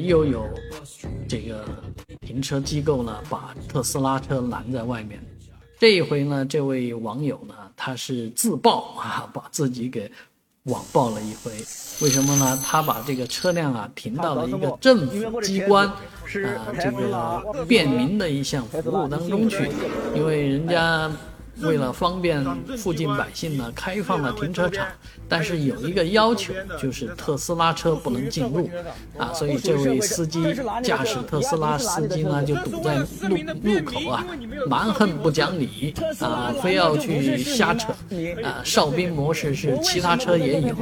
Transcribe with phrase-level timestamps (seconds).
[0.00, 0.48] 又有
[1.28, 1.64] 这个
[2.20, 5.20] 停车机构呢，把特斯拉车拦在外面。
[5.78, 10.10] 这一回呢，这位网友呢，他是自曝啊，把自己给
[10.64, 11.52] 网暴了一回。
[12.00, 12.58] 为什么呢？
[12.64, 15.96] 他把这个车辆啊停到了一个政府机关啊
[16.80, 19.68] 这个便民的一项服务当中去，
[20.14, 21.10] 因为人家。
[21.60, 22.44] 为了方便
[22.76, 24.86] 附近百姓呢，开放了停车场，
[25.28, 28.68] 但是有一个要求，就是特斯拉车不能进入，
[29.16, 32.96] 啊，所以这位司机驾驶特斯拉司机呢就堵在
[33.28, 34.26] 路路口啊，
[34.68, 37.92] 蛮横不讲理啊，非要去瞎扯，
[38.42, 40.74] 啊，哨兵模式是其他车也有，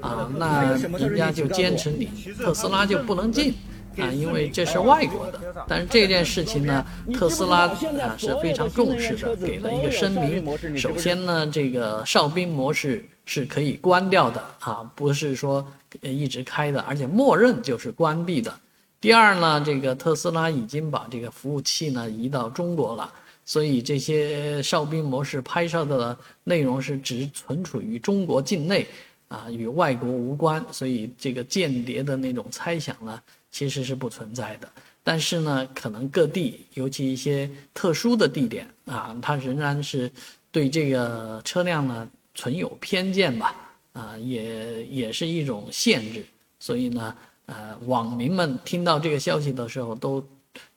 [0.00, 2.08] 啊，那人家就坚持你
[2.38, 3.54] 特斯拉就不能进。
[3.98, 10.76] 啊，因为这是外国的，但是这件事情呢，特斯拉啊是非常重视的，给了一个声明。
[10.76, 15.66] 首先呢，这个哨兵模式是可以关掉的啊，不是说
[16.00, 18.52] 一直开的，而且默认就是关闭的。
[19.00, 23.12] 第二呢，这个特斯拉已经把这个服务器呢移到中国了，
[23.44, 28.86] 所以这些哨兵模式拍摄的内容是只存储于中国境内
[29.32, 33.20] 啊，与外国无关，所以这个间谍的那种猜想呢。
[33.54, 34.72] 其实是不存在的，
[35.04, 40.10] 但是呢，可能各地，尤其一些特殊的地点啊，它仍然是
[40.50, 43.54] 对这个车辆呢存有偏见吧，
[43.92, 46.24] 啊，也也是一种限制。
[46.58, 50.26] 所以呢，呃，网民们听到这个消息的时候，都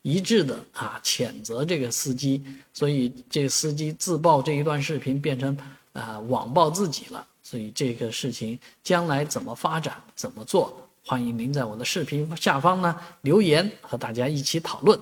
[0.02, 2.44] 一致的啊谴责这个司机。
[2.74, 5.56] 所以这个司机自曝这一段视频变成
[5.94, 7.26] 啊网暴自己了。
[7.48, 10.76] 所以这个事情将来怎么发展，怎么做？
[11.04, 14.98] 欢迎您在我的视频下方呢留言，和大家一起讨论。